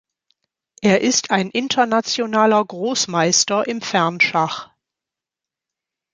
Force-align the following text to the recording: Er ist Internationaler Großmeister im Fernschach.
Er 0.81 1.01
ist 1.01 1.27
Internationaler 1.27 2.65
Großmeister 2.65 3.67
im 3.67 3.81
Fernschach. 3.83 4.71